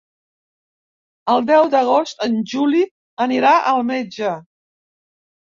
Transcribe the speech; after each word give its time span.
El 1.33 1.45
deu 1.49 1.69
d'agost 1.73 2.25
en 2.29 2.39
Juli 2.55 2.81
anirà 3.27 3.53
al 3.75 3.87
metge. 3.93 4.35